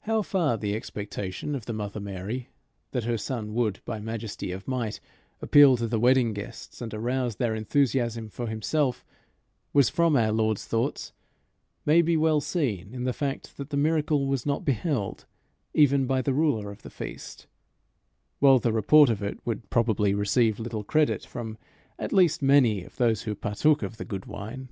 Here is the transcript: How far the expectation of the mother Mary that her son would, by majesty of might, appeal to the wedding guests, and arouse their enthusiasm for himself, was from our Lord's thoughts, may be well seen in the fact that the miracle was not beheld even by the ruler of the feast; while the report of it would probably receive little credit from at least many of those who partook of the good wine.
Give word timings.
How 0.00 0.22
far 0.22 0.56
the 0.56 0.74
expectation 0.74 1.54
of 1.54 1.66
the 1.66 1.72
mother 1.72 2.00
Mary 2.00 2.48
that 2.90 3.04
her 3.04 3.16
son 3.16 3.54
would, 3.54 3.78
by 3.84 4.00
majesty 4.00 4.50
of 4.50 4.66
might, 4.66 4.98
appeal 5.40 5.76
to 5.76 5.86
the 5.86 6.00
wedding 6.00 6.32
guests, 6.32 6.82
and 6.82 6.92
arouse 6.92 7.36
their 7.36 7.54
enthusiasm 7.54 8.28
for 8.28 8.48
himself, 8.48 9.04
was 9.72 9.88
from 9.88 10.16
our 10.16 10.32
Lord's 10.32 10.64
thoughts, 10.64 11.12
may 11.84 12.02
be 12.02 12.16
well 12.16 12.40
seen 12.40 12.92
in 12.92 13.04
the 13.04 13.12
fact 13.12 13.56
that 13.58 13.70
the 13.70 13.76
miracle 13.76 14.26
was 14.26 14.44
not 14.44 14.64
beheld 14.64 15.24
even 15.72 16.06
by 16.08 16.20
the 16.20 16.34
ruler 16.34 16.72
of 16.72 16.82
the 16.82 16.90
feast; 16.90 17.46
while 18.40 18.58
the 18.58 18.72
report 18.72 19.08
of 19.08 19.22
it 19.22 19.38
would 19.46 19.70
probably 19.70 20.14
receive 20.14 20.58
little 20.58 20.82
credit 20.82 21.24
from 21.24 21.58
at 21.96 22.12
least 22.12 22.42
many 22.42 22.82
of 22.82 22.96
those 22.96 23.22
who 23.22 23.36
partook 23.36 23.84
of 23.84 23.98
the 23.98 24.04
good 24.04 24.26
wine. 24.26 24.68